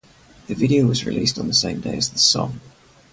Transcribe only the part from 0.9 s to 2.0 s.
released on the same day